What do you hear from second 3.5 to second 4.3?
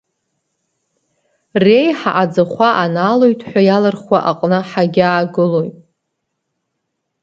иалырхуа